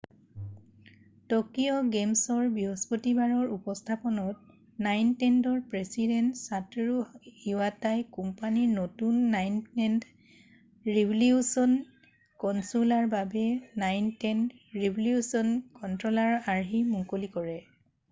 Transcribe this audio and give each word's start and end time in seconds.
Tokyo' 1.31 1.89
game 1.95 2.13
শ্ব'ৰ 2.21 2.45
বৃহস্পতিবাৰৰ 2.53 3.49
উপস্থাপনত 3.55 4.85
নাইনটেণ্ডৰ 4.87 5.59
প্ৰেছিডেণ্ট 5.73 6.39
ছাটৰু 6.39 6.95
ইৱাটাই 7.51 8.01
কোম্পানীৰ 8.17 8.71
নতুন 8.79 9.19
নাইনটেণ্ড' 9.35 10.95
ৰিভলিউচন 10.97 11.75
কনছোলৰ 12.45 13.11
বাবে 13.13 13.43
নাইনটেণ্ড' 13.85 14.65
ৰিভলিউচন 14.85 15.53
কণ্ট্ৰ'লাৰৰ 15.83 16.35
আৰ্হি 16.55 16.83
মুকলি 16.97 17.31
কৰে 17.37 17.55